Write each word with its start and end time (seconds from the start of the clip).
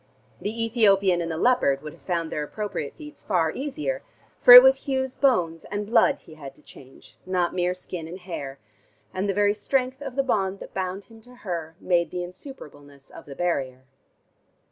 The 0.39 0.63
Ethiopian 0.65 1.21
and 1.21 1.29
the 1.29 1.37
leopard 1.37 1.83
would 1.83 1.93
have 1.93 2.01
found 2.01 2.31
their 2.31 2.41
appropriate 2.41 2.95
feats 2.95 3.21
far 3.21 3.51
easier, 3.51 4.01
for 4.41 4.51
it 4.51 4.63
was 4.63 4.87
Hugh's 4.87 5.13
bones 5.13 5.63
and 5.65 5.85
blood 5.85 6.15
he 6.25 6.33
had 6.33 6.55
to 6.55 6.63
change, 6.63 7.17
not 7.23 7.53
mere 7.53 7.75
skin 7.75 8.07
and 8.07 8.17
hair, 8.17 8.57
and 9.13 9.29
the 9.29 9.33
very 9.35 9.53
strength 9.53 10.01
of 10.01 10.15
the 10.15 10.23
bond 10.23 10.59
that 10.59 10.73
bound 10.73 11.03
him 11.03 11.21
to 11.21 11.35
her 11.45 11.75
made 11.79 12.09
the 12.09 12.23
insuperableness 12.23 13.11
of 13.11 13.25
the 13.27 13.35
barrier. 13.35 13.83